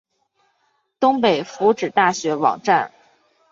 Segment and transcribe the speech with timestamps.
[0.99, 2.91] 东北福祉大学网站